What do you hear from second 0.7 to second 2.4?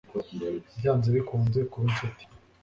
byanze bikunze kuba inshuti